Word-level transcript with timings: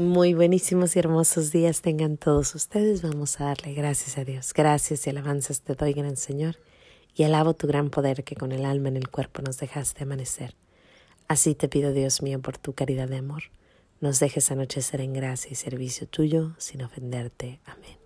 Muy 0.00 0.32
buenísimos 0.32 0.94
y 0.94 1.00
hermosos 1.00 1.50
días 1.50 1.82
tengan 1.82 2.18
todos 2.18 2.54
ustedes. 2.54 3.02
Vamos 3.02 3.40
a 3.40 3.46
darle 3.46 3.74
gracias 3.74 4.16
a 4.16 4.22
Dios. 4.22 4.52
Gracias 4.54 5.04
y 5.04 5.10
alabanzas 5.10 5.62
te 5.62 5.74
doy, 5.74 5.92
gran 5.92 6.16
Señor, 6.16 6.54
y 7.16 7.24
alabo 7.24 7.54
tu 7.54 7.66
gran 7.66 7.90
poder 7.90 8.22
que 8.22 8.36
con 8.36 8.52
el 8.52 8.64
alma 8.64 8.90
en 8.90 8.96
el 8.96 9.08
cuerpo 9.08 9.42
nos 9.42 9.58
dejaste 9.58 10.04
amanecer. 10.04 10.54
Así 11.26 11.56
te 11.56 11.66
pido, 11.68 11.92
Dios 11.92 12.22
mío, 12.22 12.40
por 12.40 12.58
tu 12.58 12.74
caridad 12.74 13.08
de 13.08 13.16
amor, 13.16 13.42
nos 14.00 14.20
dejes 14.20 14.52
anochecer 14.52 15.00
en 15.00 15.14
gracia 15.14 15.50
y 15.50 15.56
servicio 15.56 16.06
tuyo 16.06 16.54
sin 16.58 16.82
ofenderte. 16.82 17.58
Amén. 17.66 17.98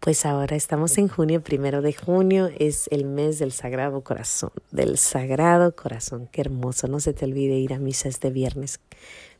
Pues 0.00 0.26
ahora 0.26 0.56
estamos 0.56 0.98
en 0.98 1.06
junio, 1.06 1.44
primero 1.44 1.82
de 1.82 1.92
junio 1.92 2.50
es 2.58 2.88
el 2.90 3.04
mes 3.04 3.38
del 3.38 3.52
Sagrado 3.52 4.02
Corazón, 4.02 4.50
del 4.72 4.98
Sagrado 4.98 5.76
Corazón. 5.76 6.28
Qué 6.32 6.40
hermoso, 6.40 6.88
no 6.88 6.98
se 6.98 7.12
te 7.12 7.26
olvide 7.26 7.54
ir 7.54 7.72
a 7.72 7.78
misa 7.78 8.08
este 8.08 8.30
viernes 8.30 8.80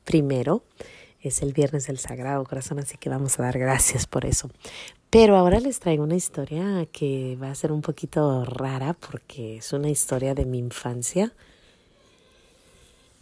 primero. 0.04 0.62
Es 1.20 1.42
el 1.42 1.52
viernes 1.52 1.86
del 1.86 1.98
Sagrado 1.98 2.42
Corazón, 2.44 2.80
así 2.80 2.96
que 2.98 3.08
vamos 3.08 3.38
a 3.38 3.44
dar 3.44 3.58
gracias 3.58 4.06
por 4.06 4.26
eso. 4.26 4.50
Pero 5.08 5.36
ahora 5.36 5.60
les 5.60 5.78
traigo 5.78 6.04
una 6.04 6.16
historia 6.16 6.86
que 6.90 7.36
va 7.40 7.50
a 7.50 7.54
ser 7.54 7.70
un 7.70 7.82
poquito 7.82 8.44
rara 8.44 8.94
porque 8.94 9.58
es 9.58 9.72
una 9.72 9.90
historia 9.90 10.34
de 10.34 10.46
mi 10.46 10.58
infancia. 10.58 11.32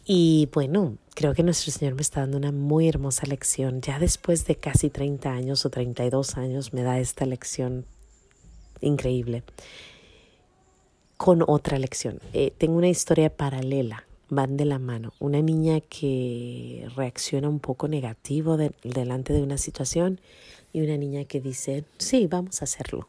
Y 0.04 0.48
bueno, 0.54 0.96
creo 1.14 1.34
que 1.34 1.42
nuestro 1.42 1.72
Señor 1.72 1.94
me 1.94 2.02
está 2.02 2.20
dando 2.20 2.38
una 2.38 2.52
muy 2.52 2.88
hermosa 2.88 3.26
lección. 3.26 3.80
Ya 3.80 3.98
después 3.98 4.46
de 4.46 4.56
casi 4.56 4.88
30 4.88 5.30
años 5.30 5.66
o 5.66 5.70
32 5.70 6.36
años 6.36 6.72
me 6.72 6.82
da 6.82 6.98
esta 6.98 7.26
lección 7.26 7.84
increíble. 8.80 9.42
Con 11.16 11.42
otra 11.46 11.78
lección. 11.78 12.20
Eh, 12.32 12.52
tengo 12.56 12.76
una 12.76 12.88
historia 12.88 13.36
paralela 13.36 14.06
van 14.30 14.56
de 14.56 14.64
la 14.64 14.78
mano. 14.78 15.12
Una 15.18 15.42
niña 15.42 15.80
que 15.80 16.88
reacciona 16.96 17.48
un 17.48 17.60
poco 17.60 17.88
negativo 17.88 18.56
delante 18.56 19.32
de 19.32 19.42
una 19.42 19.58
situación 19.58 20.20
y 20.72 20.80
una 20.80 20.96
niña 20.96 21.24
que 21.24 21.40
dice, 21.40 21.84
sí, 21.98 22.26
vamos 22.26 22.62
a 22.62 22.64
hacerlo. 22.64 23.08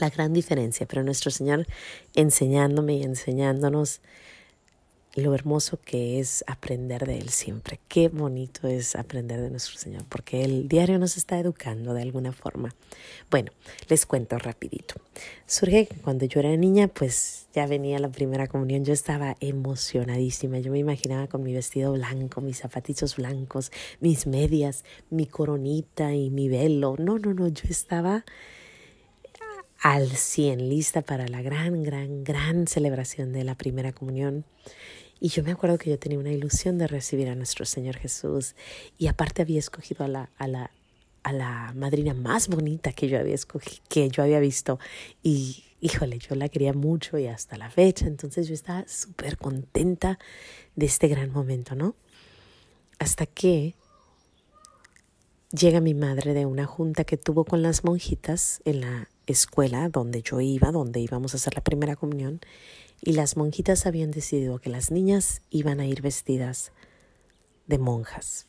La 0.00 0.10
gran 0.10 0.32
diferencia, 0.32 0.86
pero 0.86 1.02
nuestro 1.02 1.30
Señor 1.30 1.66
enseñándome 2.14 2.96
y 2.96 3.02
enseñándonos 3.02 4.00
lo 5.14 5.34
hermoso 5.34 5.78
que 5.84 6.18
es 6.18 6.44
aprender 6.46 7.06
de 7.06 7.18
Él 7.18 7.28
siempre. 7.28 7.78
Qué 7.88 8.08
bonito 8.08 8.66
es 8.66 8.96
aprender 8.96 9.40
de 9.40 9.50
nuestro 9.50 9.78
Señor, 9.78 10.04
porque 10.08 10.44
el 10.44 10.68
diario 10.68 10.98
nos 10.98 11.16
está 11.16 11.38
educando 11.38 11.94
de 11.94 12.02
alguna 12.02 12.32
forma. 12.32 12.74
Bueno, 13.30 13.52
les 13.88 14.06
cuento 14.06 14.38
rapidito. 14.38 14.96
Surge 15.46 15.86
que 15.86 15.96
cuando 15.96 16.24
yo 16.24 16.40
era 16.40 16.56
niña, 16.56 16.88
pues 16.88 17.46
ya 17.54 17.66
venía 17.66 17.98
la 18.00 18.08
primera 18.08 18.48
comunión, 18.48 18.84
yo 18.84 18.92
estaba 18.92 19.36
emocionadísima, 19.40 20.58
yo 20.58 20.72
me 20.72 20.78
imaginaba 20.78 21.28
con 21.28 21.42
mi 21.44 21.54
vestido 21.54 21.92
blanco, 21.92 22.40
mis 22.40 22.58
zapatitos 22.58 23.16
blancos, 23.16 23.70
mis 24.00 24.26
medias, 24.26 24.84
mi 25.10 25.26
coronita 25.26 26.12
y 26.14 26.30
mi 26.30 26.48
velo. 26.48 26.96
No, 26.98 27.18
no, 27.18 27.34
no, 27.34 27.46
yo 27.46 27.64
estaba 27.68 28.24
al 29.80 30.08
100, 30.08 30.68
lista 30.70 31.02
para 31.02 31.28
la 31.28 31.42
gran, 31.42 31.82
gran, 31.82 32.24
gran 32.24 32.66
celebración 32.66 33.32
de 33.32 33.44
la 33.44 33.54
primera 33.54 33.92
comunión. 33.92 34.44
Y 35.24 35.28
yo 35.28 35.42
me 35.42 35.52
acuerdo 35.52 35.78
que 35.78 35.88
yo 35.88 35.98
tenía 35.98 36.18
una 36.18 36.32
ilusión 36.32 36.76
de 36.76 36.86
recibir 36.86 37.30
a 37.30 37.34
nuestro 37.34 37.64
Señor 37.64 37.96
Jesús. 37.96 38.54
Y 38.98 39.06
aparte 39.06 39.40
había 39.40 39.58
escogido 39.58 40.04
a 40.04 40.08
la, 40.08 40.28
a 40.36 40.46
la, 40.46 40.70
a 41.22 41.32
la 41.32 41.72
madrina 41.74 42.12
más 42.12 42.48
bonita 42.48 42.92
que 42.92 43.08
yo 43.08 43.18
había 43.18 43.34
que 43.88 44.10
yo 44.10 44.22
había 44.22 44.38
visto. 44.38 44.78
Y 45.22 45.64
híjole, 45.80 46.18
yo 46.18 46.34
la 46.34 46.50
quería 46.50 46.74
mucho 46.74 47.16
y 47.16 47.26
hasta 47.26 47.56
la 47.56 47.70
fecha, 47.70 48.06
entonces 48.06 48.48
yo 48.48 48.52
estaba 48.52 48.86
súper 48.86 49.38
contenta 49.38 50.18
de 50.76 50.84
este 50.84 51.08
gran 51.08 51.32
momento, 51.32 51.74
¿no? 51.74 51.96
Hasta 52.98 53.24
que 53.24 53.76
llega 55.58 55.80
mi 55.80 55.94
madre 55.94 56.34
de 56.34 56.44
una 56.44 56.66
junta 56.66 57.04
que 57.04 57.16
tuvo 57.16 57.46
con 57.46 57.62
las 57.62 57.82
monjitas 57.82 58.60
en 58.66 58.82
la 58.82 59.08
escuela 59.26 59.88
donde 59.88 60.22
yo 60.22 60.40
iba, 60.40 60.72
donde 60.72 61.00
íbamos 61.00 61.34
a 61.34 61.36
hacer 61.36 61.54
la 61.54 61.62
primera 61.62 61.96
comunión, 61.96 62.40
y 63.00 63.12
las 63.12 63.36
monjitas 63.36 63.86
habían 63.86 64.10
decidido 64.10 64.58
que 64.58 64.70
las 64.70 64.90
niñas 64.90 65.42
iban 65.50 65.80
a 65.80 65.86
ir 65.86 66.02
vestidas 66.02 66.72
de 67.66 67.78
monjas. 67.78 68.46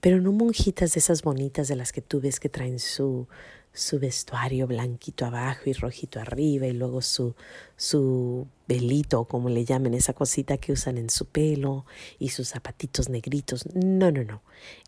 Pero 0.00 0.20
no 0.20 0.32
monjitas 0.32 0.92
de 0.92 0.98
esas 0.98 1.22
bonitas 1.22 1.68
de 1.68 1.76
las 1.76 1.90
que 1.92 2.02
tú 2.02 2.20
ves 2.20 2.38
que 2.38 2.50
traen 2.50 2.78
su, 2.78 3.26
su 3.72 3.98
vestuario 3.98 4.66
blanquito 4.66 5.24
abajo 5.24 5.62
y 5.64 5.72
rojito 5.72 6.20
arriba 6.20 6.66
y 6.66 6.72
luego 6.72 7.00
su, 7.00 7.34
su 7.76 8.46
velito, 8.68 9.24
como 9.24 9.48
le 9.48 9.64
llamen, 9.64 9.94
esa 9.94 10.12
cosita 10.12 10.58
que 10.58 10.72
usan 10.72 10.98
en 10.98 11.08
su 11.08 11.26
pelo 11.26 11.86
y 12.18 12.28
sus 12.28 12.50
zapatitos 12.50 13.08
negritos. 13.08 13.66
No, 13.74 14.10
no, 14.10 14.24
no. 14.24 14.42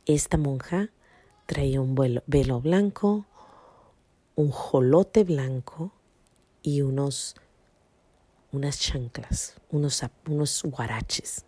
Esta 0.04 0.36
monja 0.36 0.90
traía 1.46 1.80
un 1.80 1.94
velo 2.26 2.60
blanco, 2.60 3.26
un 4.36 4.50
jolote 4.50 5.24
blanco 5.24 5.92
y 6.62 6.82
unos 6.82 7.34
unas 8.52 8.78
chanclas, 8.80 9.54
unos, 9.70 10.02
unos 10.28 10.62
guaraches. 10.64 11.44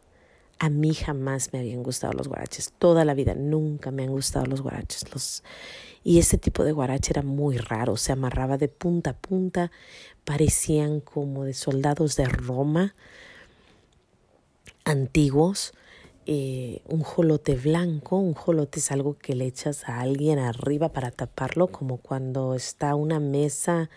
A 0.59 0.69
mí 0.71 0.93
jamás 0.93 1.53
me 1.53 1.61
habían 1.61 1.83
gustado 1.83 2.13
los 2.13 2.29
guaraches, 2.29 2.73
toda 2.79 3.05
la 3.05 3.15
vida 3.15 3.35
nunca 3.35 3.91
me 3.91 4.03
han 4.03 4.11
gustado 4.11 4.47
los 4.47 4.61
guaraches. 4.61 5.13
Los... 5.13 5.45
Y 6.03 6.19
ese 6.19 6.37
tipo 6.37 6.65
de 6.65 6.73
guarache 6.73 7.13
era 7.13 7.23
muy 7.23 7.57
raro, 7.59 7.97
se 7.97 8.13
amarraba 8.13 8.59
de 8.59 8.69
punta 8.69 9.11
a 9.11 9.17
punta, 9.17 9.71
parecían 10.25 11.01
como 11.01 11.45
de 11.45 11.55
soldados 11.55 12.17
de 12.17 12.27
Roma 12.27 12.95
antiguos. 14.85 15.73
Eh, 16.31 16.83
un 16.85 17.01
jolote 17.01 17.55
blanco, 17.55 18.19
un 18.19 18.35
jolote 18.35 18.81
es 18.81 18.93
algo 18.93 19.17
que 19.17 19.35
le 19.35 19.47
echas 19.47 19.89
a 19.89 20.01
alguien 20.01 20.39
arriba 20.39 20.93
para 20.93 21.11
taparlo, 21.11 21.69
como 21.69 21.97
cuando 21.97 22.55
está 22.55 22.95
una 22.97 23.19
mesa 23.19 23.89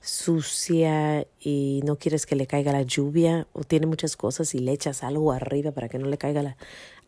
sucia 0.00 1.28
y 1.38 1.82
no 1.84 1.96
quieres 1.96 2.26
que 2.26 2.34
le 2.34 2.48
caiga 2.48 2.72
la 2.72 2.82
lluvia 2.82 3.46
o 3.52 3.62
tiene 3.62 3.86
muchas 3.86 4.16
cosas 4.16 4.52
y 4.56 4.58
le 4.58 4.72
echas 4.72 5.04
algo 5.04 5.30
arriba 5.30 5.70
para 5.70 5.88
que 5.88 6.00
no 6.00 6.08
le 6.08 6.18
caiga 6.18 6.42
la... 6.42 6.56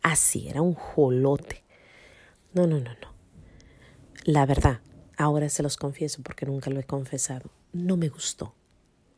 Así, 0.01 0.47
era 0.47 0.61
un 0.61 0.75
jolote. 0.75 1.65
No, 2.53 2.65
no, 2.65 2.79
no, 2.79 2.91
no. 3.01 3.13
La 4.23 4.45
verdad, 4.45 4.79
ahora 5.17 5.49
se 5.49 5.61
los 5.61 5.75
confieso 5.75 6.21
porque 6.23 6.45
nunca 6.45 6.69
lo 6.69 6.79
he 6.79 6.85
confesado. 6.85 7.51
No 7.73 7.97
me 7.97 8.07
gustó. 8.07 8.55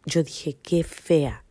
Yo 0.07 0.23
dije, 0.23 0.57
qué 0.63 0.83
fea 0.83 1.43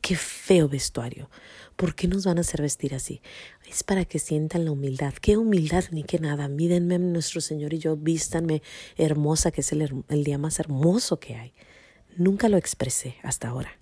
Qué 0.00 0.16
feo 0.16 0.68
vestuario. 0.68 1.28
¿Por 1.76 1.94
qué 1.94 2.08
nos 2.08 2.24
van 2.24 2.38
a 2.38 2.40
hacer 2.40 2.60
vestir 2.60 2.94
así? 2.94 3.20
Es 3.68 3.84
para 3.84 4.04
que 4.04 4.18
sientan 4.18 4.64
la 4.64 4.72
humildad. 4.72 5.14
¿Qué 5.14 5.36
humildad 5.36 5.84
ni 5.92 6.02
qué 6.02 6.18
nada? 6.18 6.48
Mídenme 6.48 6.98
nuestro 6.98 7.40
Señor 7.40 7.72
y 7.72 7.78
yo, 7.78 7.96
vístanme 7.96 8.62
hermosa, 8.96 9.50
que 9.50 9.60
es 9.60 9.72
el, 9.72 10.04
día 10.08 10.38
más 10.38 10.58
hermoso 10.58 11.20
que 11.20 11.36
hay. 11.36 11.52
Nunca 12.16 12.48
lo 12.48 12.56
expresé 12.56 13.16
hasta 13.22 13.48
ahora. 13.48 13.78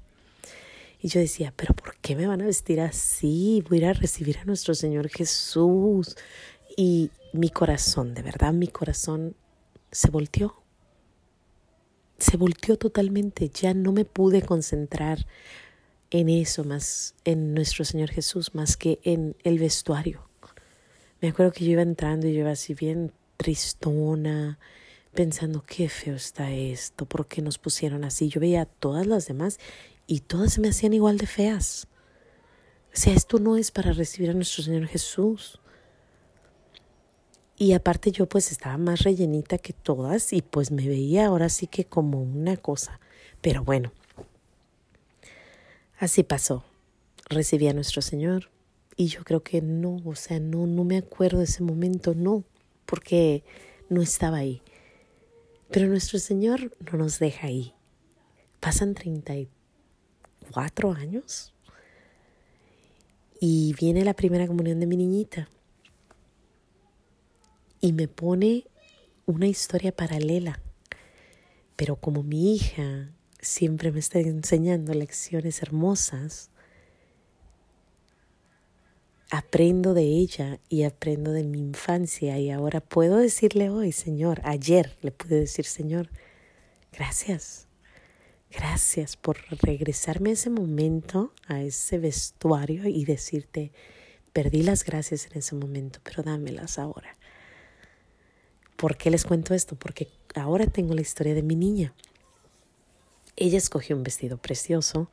Y 1.00 1.08
yo 1.08 1.20
decía, 1.20 1.54
pero 1.56 1.72
¿por 1.72 1.96
qué 1.96 2.16
me 2.16 2.26
van 2.26 2.42
a 2.42 2.46
vestir 2.46 2.80
así? 2.80 3.64
Voy 3.68 3.78
a 3.78 3.80
ir 3.80 3.86
a 3.86 3.92
recibir 3.94 4.38
a 4.38 4.44
nuestro 4.44 4.74
Señor 4.74 5.08
Jesús. 5.08 6.16
Y 6.76 7.10
mi 7.32 7.48
corazón, 7.48 8.12
de 8.12 8.22
verdad, 8.22 8.52
mi 8.52 8.68
corazón 8.68 9.36
se 9.90 10.10
volteó. 10.10 10.62
Se 12.18 12.36
volteó 12.36 12.76
totalmente. 12.76 13.48
Ya 13.48 13.72
no 13.72 13.92
me 13.92 14.04
pude 14.04 14.42
concentrar 14.42 15.26
en 16.10 16.28
eso 16.28 16.64
más, 16.64 17.14
en 17.24 17.54
nuestro 17.54 17.84
Señor 17.84 18.10
Jesús, 18.10 18.54
más 18.54 18.76
que 18.76 19.00
en 19.02 19.36
el 19.44 19.58
vestuario. 19.58 20.28
Me 21.20 21.28
acuerdo 21.28 21.52
que 21.52 21.64
yo 21.64 21.72
iba 21.72 21.82
entrando 21.82 22.26
y 22.26 22.34
yo 22.34 22.40
iba 22.40 22.50
así 22.50 22.74
bien 22.74 23.12
tristona, 23.36 24.58
pensando 25.14 25.64
qué 25.66 25.88
feo 25.88 26.14
está 26.14 26.52
esto, 26.52 27.06
por 27.06 27.26
qué 27.26 27.42
nos 27.42 27.58
pusieron 27.58 28.04
así. 28.04 28.28
Yo 28.28 28.40
veía 28.40 28.62
a 28.62 28.66
todas 28.66 29.06
las 29.06 29.26
demás 29.26 29.58
y 30.06 30.20
todas 30.20 30.54
se 30.54 30.60
me 30.60 30.68
hacían 30.68 30.92
igual 30.92 31.18
de 31.18 31.26
feas. 31.26 31.88
O 32.94 32.98
sea, 32.98 33.14
esto 33.14 33.38
no 33.38 33.56
es 33.56 33.70
para 33.70 33.92
recibir 33.92 34.30
a 34.30 34.34
nuestro 34.34 34.62
Señor 34.62 34.86
Jesús. 34.86 35.60
Y 37.58 37.72
aparte 37.72 38.12
yo 38.12 38.28
pues 38.28 38.52
estaba 38.52 38.76
más 38.76 39.02
rellenita 39.02 39.58
que 39.58 39.72
todas 39.72 40.32
y 40.32 40.42
pues 40.42 40.70
me 40.70 40.86
veía 40.86 41.26
ahora 41.26 41.48
sí 41.48 41.66
que 41.66 41.86
como 41.86 42.22
una 42.22 42.56
cosa. 42.56 43.00
Pero 43.40 43.64
bueno, 43.64 43.92
Así 45.98 46.22
pasó. 46.22 46.64
Recibí 47.28 47.68
a 47.68 47.72
nuestro 47.72 48.02
Señor 48.02 48.50
y 48.96 49.06
yo 49.06 49.24
creo 49.24 49.42
que 49.42 49.62
no, 49.62 49.96
o 50.04 50.14
sea, 50.14 50.38
no, 50.40 50.66
no 50.66 50.84
me 50.84 50.98
acuerdo 50.98 51.38
de 51.38 51.44
ese 51.44 51.62
momento, 51.62 52.14
no, 52.14 52.44
porque 52.84 53.44
no 53.88 54.02
estaba 54.02 54.36
ahí. 54.38 54.60
Pero 55.70 55.88
nuestro 55.88 56.18
Señor 56.18 56.76
no 56.80 56.98
nos 56.98 57.18
deja 57.18 57.46
ahí. 57.46 57.72
Pasan 58.60 58.94
34 58.94 60.92
años 60.92 61.54
y 63.40 63.74
viene 63.78 64.04
la 64.04 64.14
primera 64.14 64.46
comunión 64.46 64.80
de 64.80 64.86
mi 64.86 64.96
niñita 64.96 65.48
y 67.80 67.92
me 67.92 68.08
pone 68.08 68.66
una 69.26 69.46
historia 69.46 69.92
paralela. 69.96 70.60
Pero 71.74 71.96
como 71.96 72.22
mi 72.22 72.54
hija 72.54 73.10
siempre 73.46 73.92
me 73.92 74.00
está 74.00 74.18
enseñando 74.18 74.92
lecciones 74.92 75.62
hermosas, 75.62 76.50
aprendo 79.30 79.94
de 79.94 80.02
ella 80.02 80.60
y 80.68 80.82
aprendo 80.82 81.32
de 81.32 81.44
mi 81.44 81.58
infancia 81.58 82.38
y 82.38 82.50
ahora 82.50 82.80
puedo 82.80 83.16
decirle 83.16 83.70
hoy, 83.70 83.92
Señor, 83.92 84.40
ayer 84.44 84.96
le 85.02 85.10
pude 85.10 85.40
decir, 85.40 85.64
Señor, 85.64 86.10
gracias, 86.92 87.66
gracias 88.50 89.16
por 89.16 89.38
regresarme 89.62 90.30
a 90.30 90.34
ese 90.34 90.50
momento, 90.50 91.32
a 91.48 91.62
ese 91.62 91.98
vestuario 91.98 92.86
y 92.86 93.04
decirte, 93.04 93.72
perdí 94.32 94.62
las 94.62 94.84
gracias 94.84 95.26
en 95.26 95.38
ese 95.38 95.54
momento, 95.54 96.00
pero 96.02 96.22
dámelas 96.22 96.78
ahora. 96.78 97.16
¿Por 98.76 98.96
qué 98.96 99.10
les 99.10 99.24
cuento 99.24 99.54
esto? 99.54 99.76
Porque 99.76 100.08
ahora 100.34 100.66
tengo 100.66 100.94
la 100.94 101.00
historia 101.00 101.34
de 101.34 101.42
mi 101.42 101.56
niña. 101.56 101.94
Ella 103.36 103.58
escogió 103.58 103.96
un 103.96 104.02
vestido 104.02 104.38
precioso. 104.38 105.10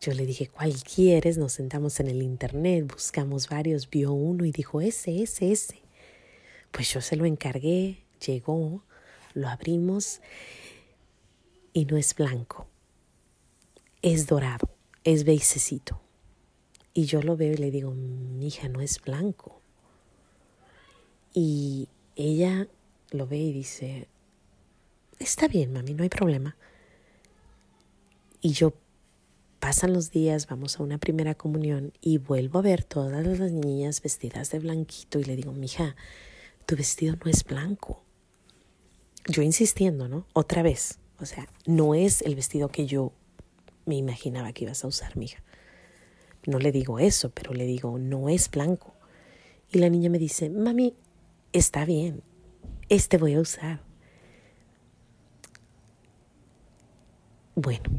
Yo 0.00 0.12
le 0.12 0.26
dije, 0.26 0.48
¿cuál 0.48 0.74
quieres? 0.82 1.38
Nos 1.38 1.52
sentamos 1.52 2.00
en 2.00 2.08
el 2.08 2.20
internet, 2.20 2.90
buscamos 2.92 3.48
varios, 3.48 3.88
vio 3.88 4.12
uno 4.12 4.44
y 4.44 4.50
dijo, 4.50 4.80
ese, 4.80 5.22
ese, 5.22 5.52
ese. 5.52 5.80
Pues 6.72 6.92
yo 6.92 7.00
se 7.00 7.14
lo 7.14 7.26
encargué, 7.26 8.04
llegó, 8.24 8.82
lo 9.34 9.48
abrimos 9.48 10.20
y 11.72 11.84
no 11.84 11.96
es 11.96 12.14
blanco, 12.14 12.66
es 14.02 14.26
dorado, 14.26 14.68
es 15.04 15.24
beisecito. 15.24 16.00
Y 16.92 17.04
yo 17.04 17.22
lo 17.22 17.36
veo 17.36 17.52
y 17.52 17.56
le 17.56 17.70
digo, 17.70 17.92
mi 17.92 18.48
hija 18.48 18.68
no 18.68 18.80
es 18.80 19.00
blanco. 19.00 19.60
Y 21.32 21.88
ella 22.16 22.66
lo 23.12 23.28
ve 23.28 23.38
y 23.38 23.52
dice, 23.52 24.08
está 25.20 25.46
bien, 25.46 25.72
mami, 25.72 25.94
no 25.94 26.02
hay 26.02 26.08
problema. 26.08 26.56
Y 28.40 28.52
yo 28.52 28.72
pasan 29.58 29.92
los 29.92 30.10
días, 30.10 30.46
vamos 30.46 30.78
a 30.78 30.82
una 30.82 30.98
primera 30.98 31.34
comunión 31.34 31.92
y 32.00 32.18
vuelvo 32.18 32.58
a 32.58 32.62
ver 32.62 32.84
todas 32.84 33.26
las 33.38 33.52
niñas 33.52 34.00
vestidas 34.00 34.50
de 34.50 34.58
blanquito 34.58 35.18
y 35.18 35.24
le 35.24 35.36
digo, 35.36 35.52
mija, 35.52 35.94
tu 36.66 36.76
vestido 36.76 37.16
no 37.22 37.30
es 37.30 37.44
blanco. 37.44 38.02
Yo 39.26 39.42
insistiendo, 39.42 40.08
¿no? 40.08 40.26
Otra 40.32 40.62
vez. 40.62 40.98
O 41.20 41.26
sea, 41.26 41.46
no 41.66 41.94
es 41.94 42.22
el 42.22 42.34
vestido 42.34 42.68
que 42.68 42.86
yo 42.86 43.12
me 43.84 43.96
imaginaba 43.96 44.52
que 44.52 44.64
ibas 44.64 44.82
a 44.84 44.88
usar, 44.88 45.16
mija. 45.16 45.42
No 46.46 46.58
le 46.58 46.72
digo 46.72 46.98
eso, 46.98 47.30
pero 47.30 47.52
le 47.52 47.66
digo, 47.66 47.98
no 47.98 48.30
es 48.30 48.50
blanco. 48.50 48.94
Y 49.70 49.78
la 49.78 49.90
niña 49.90 50.08
me 50.08 50.18
dice, 50.18 50.48
mami, 50.48 50.94
está 51.52 51.84
bien, 51.84 52.22
este 52.88 53.18
voy 53.18 53.34
a 53.34 53.40
usar. 53.40 53.82
Bueno, 57.54 57.90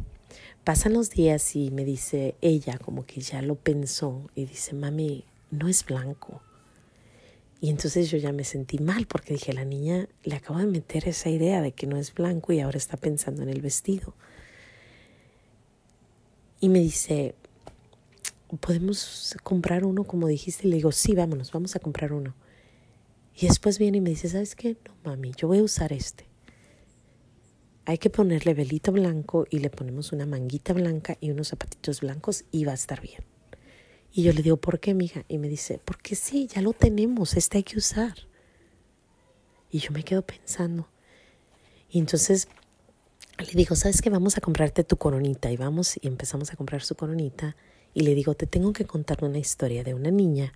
Pasan 0.64 0.94
los 0.94 1.10
días 1.10 1.56
y 1.56 1.72
me 1.72 1.84
dice 1.84 2.36
ella 2.42 2.78
como 2.78 3.04
que 3.04 3.20
ya 3.22 3.42
lo 3.42 3.56
pensó 3.56 4.30
y 4.36 4.46
dice, 4.46 4.76
mami, 4.76 5.26
no 5.50 5.68
es 5.68 5.84
blanco. 5.84 6.44
Y 7.60 7.70
entonces 7.70 8.12
yo 8.12 8.20
ya 8.20 8.32
me 8.32 8.44
sentí 8.44 8.78
mal 8.78 9.08
porque 9.08 9.34
dije, 9.34 9.54
la 9.54 9.66
niña 9.66 10.08
le 10.24 10.36
acabo 10.36 10.60
de 10.60 10.68
meter 10.68 11.08
esa 11.08 11.30
idea 11.30 11.62
de 11.62 11.72
que 11.72 11.88
no 11.88 11.98
es 11.98 12.14
blanco 12.14 12.54
y 12.54 12.60
ahora 12.60 12.78
está 12.78 12.98
pensando 12.98 13.42
en 13.42 13.50
el 13.50 13.62
vestido. 13.62 14.14
Y 16.60 16.70
me 16.70 16.80
dice, 16.80 17.34
¿podemos 18.60 19.36
comprar 19.44 19.84
uno 19.84 20.04
como 20.04 20.28
dijiste? 20.28 20.68
Y 20.68 20.72
le 20.72 20.76
digo, 20.78 20.92
sí, 20.92 21.16
vámonos, 21.16 21.52
vamos 21.52 21.76
a 21.76 21.80
comprar 21.80 22.14
uno. 22.14 22.36
Y 23.36 23.48
después 23.48 23.80
viene 23.80 23.98
y 23.98 24.02
me 24.02 24.12
dice, 24.12 24.30
¿sabes 24.30 24.56
qué? 24.56 24.78
No, 24.86 24.94
mami, 25.04 25.32
yo 25.36 25.48
voy 25.48 25.58
a 25.58 25.64
usar 25.64 25.92
este 25.92 26.31
hay 27.86 27.98
que 27.98 28.10
ponerle 28.10 28.54
velito 28.54 28.92
blanco 28.92 29.46
y 29.50 29.60
le 29.60 29.70
ponemos 29.70 30.12
una 30.12 30.26
manguita 30.26 30.74
blanca 30.74 31.18
y 31.20 31.32
unos 31.32 31.50
zapatitos 31.50 32.02
blancos 32.02 32.46
y 32.52 32.66
va 32.66 32.74
a 32.74 32.76
estar 32.76 33.02
bien. 33.02 33.24
Y 34.14 34.24
yo 34.24 34.34
le 34.34 34.42
digo, 34.42 34.58
¿por 34.58 34.80
qué, 34.80 34.94
mija? 34.94 35.24
Y 35.28 35.38
me 35.38 35.48
dice, 35.48 35.80
porque 35.84 36.16
sí, 36.16 36.48
ya 36.48 36.62
lo 36.62 36.74
tenemos, 36.74 37.36
este 37.36 37.58
hay 37.58 37.64
que 37.64 37.78
usar. 37.78 38.14
Y 39.72 39.80
yo 39.80 39.92
me 39.92 40.04
quedo 40.04 40.22
pensando. 40.22 40.90
Y 41.90 42.00
entonces 42.00 42.50
le 43.40 43.54
digo, 43.54 43.76
¿sabes 43.76 44.02
qué? 44.02 44.10
Vamos 44.10 44.38
a 44.38 44.42
comprarte 44.42 44.84
tu 44.84 44.98
coronita. 44.98 45.50
Y 45.50 45.58
vamos 45.58 45.98
y 46.02 46.08
empezamos 46.08 46.52
a 46.52 46.58
comprar 46.58 46.84
su 46.84 46.96
coronita. 46.96 47.56
Y 47.94 48.02
le 48.02 48.14
digo, 48.14 48.36
te 48.36 48.48
tengo 48.48 48.74
que 48.74 48.86
contar 48.86 49.24
una 49.24 49.40
historia 49.40 49.84
de 49.84 49.94
una 49.94 50.12
niña 50.12 50.54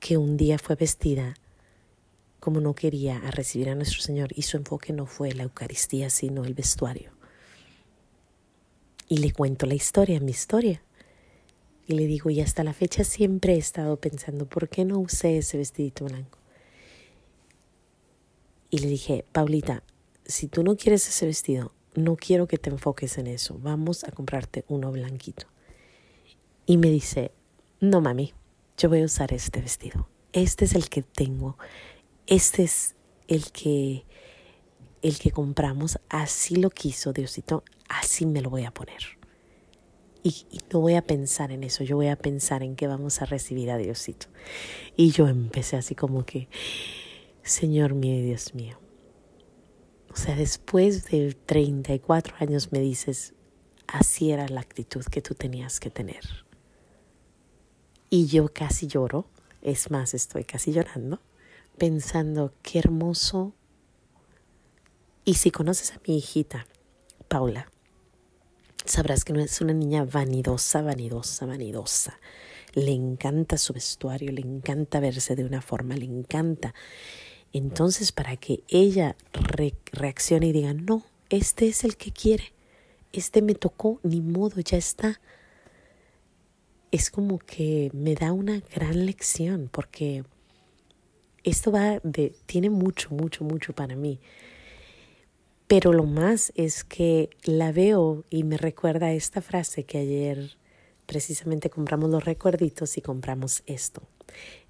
que 0.00 0.16
un 0.16 0.36
día 0.36 0.58
fue 0.58 0.74
vestida 0.74 1.34
como 2.40 2.60
no 2.60 2.74
quería 2.74 3.20
recibir 3.30 3.68
a 3.68 3.74
nuestro 3.74 4.00
Señor 4.00 4.30
y 4.34 4.42
su 4.42 4.56
enfoque 4.56 4.92
no 4.92 5.06
fue 5.06 5.32
la 5.32 5.44
Eucaristía, 5.44 6.10
sino 6.10 6.44
el 6.44 6.54
vestuario. 6.54 7.12
Y 9.08 9.18
le 9.18 9.32
cuento 9.32 9.66
la 9.66 9.74
historia, 9.74 10.20
mi 10.20 10.30
historia. 10.30 10.82
Y 11.86 11.94
le 11.94 12.06
digo, 12.06 12.30
y 12.30 12.40
hasta 12.40 12.64
la 12.64 12.72
fecha 12.72 13.04
siempre 13.04 13.54
he 13.54 13.58
estado 13.58 13.96
pensando, 13.98 14.46
¿por 14.46 14.68
qué 14.68 14.84
no 14.84 14.98
usé 14.98 15.38
ese 15.38 15.58
vestidito 15.58 16.04
blanco? 16.04 16.38
Y 18.70 18.78
le 18.78 18.86
dije, 18.86 19.24
Paulita, 19.32 19.82
si 20.24 20.46
tú 20.46 20.62
no 20.62 20.76
quieres 20.76 21.08
ese 21.08 21.26
vestido, 21.26 21.72
no 21.94 22.14
quiero 22.14 22.46
que 22.46 22.58
te 22.58 22.70
enfoques 22.70 23.18
en 23.18 23.26
eso, 23.26 23.58
vamos 23.60 24.04
a 24.04 24.12
comprarte 24.12 24.64
uno 24.68 24.92
blanquito. 24.92 25.46
Y 26.66 26.76
me 26.76 26.88
dice, 26.88 27.32
no 27.80 28.00
mami, 28.00 28.32
yo 28.78 28.88
voy 28.88 29.02
a 29.02 29.06
usar 29.06 29.32
este 29.32 29.60
vestido. 29.60 30.08
Este 30.32 30.64
es 30.64 30.76
el 30.76 30.88
que 30.88 31.02
tengo 31.02 31.58
este 32.30 32.62
es 32.62 32.94
el 33.28 33.50
que 33.52 34.06
el 35.02 35.18
que 35.18 35.30
compramos, 35.30 35.98
así 36.08 36.56
lo 36.56 36.70
quiso 36.70 37.12
Diosito, 37.12 37.64
así 37.88 38.24
me 38.24 38.40
lo 38.40 38.50
voy 38.50 38.64
a 38.64 38.70
poner. 38.70 39.18
Y, 40.22 40.46
no 40.72 40.80
voy 40.80 40.94
a 40.94 41.02
pensar 41.02 41.50
en 41.50 41.64
eso, 41.64 41.82
yo 41.82 41.96
voy 41.96 42.08
a 42.08 42.16
pensar 42.16 42.62
en 42.62 42.76
que 42.76 42.86
vamos 42.86 43.22
a 43.22 43.24
recibir 43.24 43.70
a 43.70 43.78
Diosito. 43.78 44.26
Y 44.96 45.10
yo 45.10 45.26
empecé 45.26 45.76
así 45.76 45.94
como 45.94 46.24
que, 46.24 46.48
Señor 47.42 47.94
mío 47.94 48.22
Dios 48.22 48.54
mío. 48.54 48.78
O 50.12 50.16
sea, 50.16 50.36
después 50.36 51.04
de 51.10 51.34
34 51.34 52.36
años 52.38 52.70
me 52.70 52.80
dices, 52.80 53.32
así 53.86 54.30
era 54.30 54.46
la 54.48 54.60
actitud 54.60 55.04
que 55.04 55.22
tú 55.22 55.34
tenías 55.34 55.80
que 55.80 55.90
tener. 55.90 56.44
Y 58.10 58.26
yo 58.26 58.52
casi 58.52 58.86
lloro, 58.86 59.26
es 59.62 59.90
más, 59.90 60.14
estoy 60.14 60.44
casi 60.44 60.72
llorando, 60.72 61.20
pensando, 61.80 62.52
qué 62.62 62.78
hermoso. 62.78 63.54
Y 65.24 65.34
si 65.34 65.50
conoces 65.50 65.92
a 65.92 66.00
mi 66.06 66.18
hijita, 66.18 66.66
Paula, 67.26 67.72
sabrás 68.84 69.24
que 69.24 69.32
no 69.32 69.40
es 69.40 69.62
una 69.62 69.72
niña 69.72 70.04
vanidosa, 70.04 70.82
vanidosa, 70.82 71.46
vanidosa. 71.46 72.20
Le 72.74 72.92
encanta 72.92 73.56
su 73.56 73.72
vestuario, 73.72 74.30
le 74.30 74.42
encanta 74.42 75.00
verse 75.00 75.34
de 75.36 75.44
una 75.46 75.62
forma, 75.62 75.96
le 75.96 76.04
encanta. 76.04 76.74
Entonces, 77.54 78.12
para 78.12 78.36
que 78.36 78.62
ella 78.68 79.16
reaccione 79.90 80.48
y 80.48 80.52
diga, 80.52 80.74
no, 80.74 81.06
este 81.30 81.66
es 81.68 81.82
el 81.82 81.96
que 81.96 82.12
quiere, 82.12 82.52
este 83.14 83.40
me 83.40 83.54
tocó, 83.54 84.00
ni 84.02 84.20
modo, 84.20 84.60
ya 84.60 84.76
está. 84.76 85.18
Es 86.90 87.10
como 87.10 87.38
que 87.38 87.90
me 87.94 88.16
da 88.16 88.34
una 88.34 88.60
gran 88.74 89.06
lección 89.06 89.70
porque 89.72 90.24
esto 91.44 91.72
va 91.72 92.00
de, 92.02 92.34
tiene 92.46 92.70
mucho, 92.70 93.10
mucho, 93.10 93.44
mucho 93.44 93.72
para 93.72 93.96
mí. 93.96 94.20
Pero 95.66 95.92
lo 95.92 96.04
más 96.04 96.52
es 96.56 96.82
que 96.84 97.30
la 97.44 97.70
veo 97.72 98.24
y 98.28 98.42
me 98.42 98.56
recuerda 98.56 99.12
esta 99.12 99.40
frase 99.40 99.84
que 99.84 99.98
ayer 99.98 100.56
precisamente 101.06 101.70
compramos 101.70 102.10
los 102.10 102.24
recuerditos 102.24 102.96
y 102.96 103.02
compramos 103.02 103.62
esto. 103.66 104.02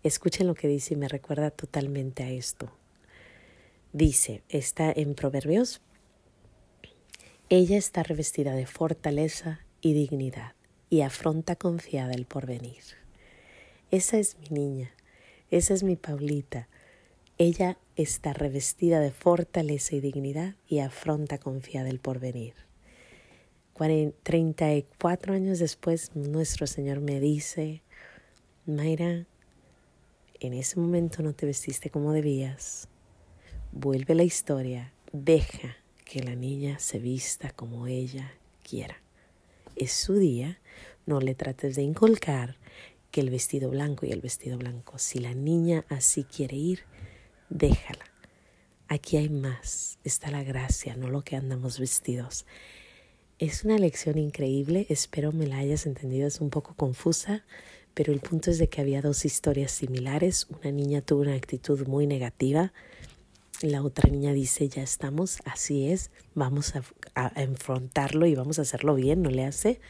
Escuchen 0.02 0.46
lo 0.46 0.54
que 0.54 0.68
dice 0.68 0.94
y 0.94 0.96
me 0.96 1.08
recuerda 1.08 1.50
totalmente 1.50 2.22
a 2.22 2.30
esto. 2.30 2.70
Dice, 3.92 4.42
está 4.48 4.92
en 4.92 5.14
Proverbios, 5.14 5.80
ella 7.48 7.76
está 7.76 8.02
revestida 8.02 8.54
de 8.54 8.66
fortaleza 8.66 9.60
y 9.80 9.94
dignidad 9.94 10.52
y 10.88 11.00
afronta 11.00 11.56
confiada 11.56 12.12
el 12.12 12.24
porvenir. 12.24 12.82
Esa 13.90 14.18
es 14.18 14.36
mi 14.38 14.50
niña, 14.50 14.92
esa 15.50 15.75
es 15.75 15.83
mi 15.83 15.97
Paulita. 15.97 16.69
Ella 17.38 17.78
está 17.97 18.33
revestida 18.33 19.00
de 19.00 19.11
fortaleza 19.11 19.97
y 19.97 20.00
dignidad 20.00 20.54
y 20.66 20.80
afronta 20.80 21.38
confiada 21.38 21.88
el 21.88 22.00
porvenir. 22.00 22.54
34 24.23 25.33
años 25.33 25.59
después, 25.59 26.14
nuestro 26.14 26.66
Señor 26.66 27.00
me 27.00 27.19
dice, 27.19 27.83
Mayra, 28.66 29.26
en 30.38 30.52
ese 30.52 30.78
momento 30.78 31.23
no 31.23 31.33
te 31.33 31.47
vestiste 31.47 31.88
como 31.88 32.12
debías. 32.12 32.88
Vuelve 33.73 34.14
la 34.14 34.23
historia, 34.23 34.92
deja 35.12 35.76
que 36.04 36.23
la 36.23 36.35
niña 36.35 36.78
se 36.78 36.99
vista 36.99 37.50
como 37.50 37.87
ella 37.87 38.33
quiera. 38.62 38.97
Es 39.76 39.92
su 39.92 40.16
día, 40.16 40.61
no 41.07 41.21
le 41.21 41.35
trates 41.35 41.75
de 41.75 41.83
inculcar 41.83 42.57
que 43.10 43.20
el 43.20 43.30
vestido 43.30 43.70
blanco 43.70 44.06
y 44.06 44.12
el 44.12 44.20
vestido 44.20 44.58
blanco. 44.58 44.98
Si 44.98 45.18
la 45.18 45.34
niña 45.34 45.84
así 45.88 46.24
quiere 46.24 46.56
ir, 46.56 46.80
déjala. 47.48 48.04
Aquí 48.88 49.16
hay 49.16 49.28
más, 49.28 49.98
está 50.04 50.30
la 50.30 50.42
gracia, 50.42 50.96
no 50.96 51.08
lo 51.10 51.22
que 51.22 51.36
andamos 51.36 51.78
vestidos. 51.78 52.46
Es 53.38 53.64
una 53.64 53.78
lección 53.78 54.18
increíble, 54.18 54.86
espero 54.88 55.32
me 55.32 55.46
la 55.46 55.58
hayas 55.58 55.86
entendido, 55.86 56.26
es 56.26 56.40
un 56.40 56.50
poco 56.50 56.74
confusa, 56.74 57.44
pero 57.94 58.12
el 58.12 58.20
punto 58.20 58.50
es 58.50 58.58
de 58.58 58.68
que 58.68 58.80
había 58.80 59.00
dos 59.00 59.24
historias 59.24 59.72
similares. 59.72 60.46
Una 60.50 60.72
niña 60.72 61.00
tuvo 61.02 61.22
una 61.22 61.34
actitud 61.34 61.86
muy 61.86 62.06
negativa, 62.06 62.72
la 63.62 63.82
otra 63.82 64.10
niña 64.10 64.32
dice, 64.32 64.68
ya 64.68 64.82
estamos, 64.82 65.40
así 65.44 65.90
es, 65.90 66.10
vamos 66.34 66.74
a, 66.76 66.82
a, 67.14 67.42
enfrentarlo 67.42 68.26
y 68.26 68.34
vamos 68.34 68.58
a 68.58 68.62
hacerlo 68.62 68.94
bien, 68.94 69.22
no 69.22 69.30
le 69.30 69.44
hace. 69.44 69.80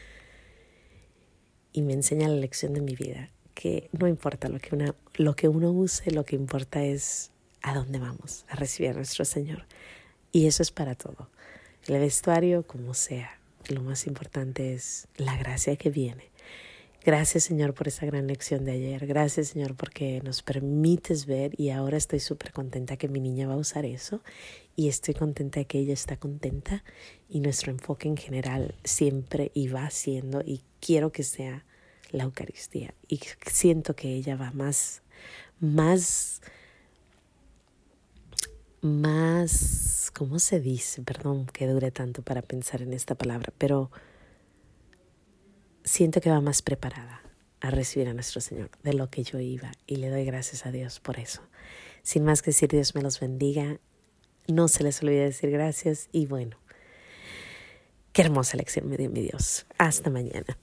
Y 1.73 1.81
me 1.81 1.93
enseña 1.93 2.27
la 2.27 2.35
lección 2.35 2.73
de 2.73 2.81
mi 2.81 2.95
vida, 2.95 3.29
que 3.53 3.89
no 3.91 4.07
importa 4.07 4.49
lo 4.49 4.59
que, 4.59 4.75
una, 4.75 4.95
lo 5.15 5.35
que 5.35 5.47
uno 5.47 5.71
use, 5.71 6.11
lo 6.11 6.25
que 6.25 6.35
importa 6.35 6.83
es 6.83 7.31
a 7.61 7.73
dónde 7.73 7.99
vamos, 7.99 8.45
a 8.49 8.55
recibir 8.55 8.91
a 8.91 8.93
nuestro 8.93 9.25
Señor. 9.25 9.65
Y 10.31 10.47
eso 10.47 10.63
es 10.63 10.71
para 10.71 10.95
todo. 10.95 11.29
El 11.87 11.99
vestuario, 11.99 12.63
como 12.63 12.93
sea, 12.93 13.39
lo 13.67 13.81
más 13.81 14.07
importante 14.07 14.73
es 14.73 15.07
la 15.17 15.37
gracia 15.37 15.75
que 15.75 15.89
viene. 15.89 16.30
Gracias 17.03 17.45
Señor 17.45 17.73
por 17.73 17.87
esa 17.87 18.05
gran 18.05 18.27
lección 18.27 18.63
de 18.63 18.73
ayer. 18.73 19.07
Gracias 19.07 19.47
Señor 19.47 19.75
porque 19.75 20.21
nos 20.23 20.43
permites 20.43 21.25
ver 21.25 21.59
y 21.59 21.71
ahora 21.71 21.97
estoy 21.97 22.19
súper 22.19 22.51
contenta 22.51 22.95
que 22.95 23.07
mi 23.07 23.19
niña 23.19 23.47
va 23.47 23.55
a 23.55 23.57
usar 23.57 23.85
eso 23.85 24.21
y 24.75 24.87
estoy 24.87 25.15
contenta 25.15 25.63
que 25.63 25.79
ella 25.79 25.95
está 25.95 26.17
contenta 26.17 26.83
y 27.27 27.39
nuestro 27.39 27.71
enfoque 27.71 28.07
en 28.07 28.17
general 28.17 28.75
siempre 28.83 29.49
y 29.55 29.69
va 29.69 29.89
siendo 29.89 30.41
y 30.41 30.61
quiero 30.79 31.11
que 31.11 31.23
sea 31.23 31.65
la 32.11 32.25
Eucaristía 32.25 32.93
y 33.07 33.19
siento 33.47 33.95
que 33.95 34.09
ella 34.09 34.35
va 34.35 34.51
más, 34.51 35.01
más, 35.59 36.41
más, 38.81 40.11
¿cómo 40.13 40.37
se 40.37 40.59
dice? 40.59 41.01
Perdón 41.01 41.47
que 41.47 41.65
dure 41.65 41.89
tanto 41.89 42.21
para 42.21 42.43
pensar 42.43 42.83
en 42.83 42.93
esta 42.93 43.15
palabra, 43.15 43.51
pero 43.57 43.89
siento 45.83 46.21
que 46.21 46.29
va 46.29 46.41
más 46.41 46.61
preparada 46.61 47.21
a 47.59 47.69
recibir 47.69 48.07
a 48.09 48.13
nuestro 48.13 48.41
Señor 48.41 48.69
de 48.83 48.93
lo 48.93 49.09
que 49.09 49.23
yo 49.23 49.39
iba 49.39 49.71
y 49.85 49.97
le 49.97 50.09
doy 50.09 50.25
gracias 50.25 50.65
a 50.65 50.71
Dios 50.71 50.99
por 50.99 51.19
eso. 51.19 51.41
Sin 52.03 52.23
más 52.25 52.41
que 52.41 52.51
decir, 52.51 52.69
Dios 52.69 52.95
me 52.95 53.01
los 53.01 53.19
bendiga. 53.19 53.79
No 54.47 54.67
se 54.67 54.83
les 54.83 55.01
olvide 55.03 55.25
decir 55.25 55.51
gracias 55.51 56.09
y 56.11 56.25
bueno, 56.25 56.57
qué 58.11 58.23
hermosa 58.23 58.57
lección 58.57 58.89
me 58.89 58.97
dio 58.97 59.09
mi 59.09 59.21
Dios. 59.21 59.65
Hasta 59.77 60.09
mañana. 60.09 60.57